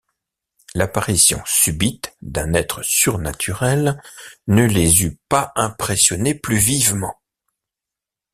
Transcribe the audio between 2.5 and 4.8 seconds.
être surnaturel ne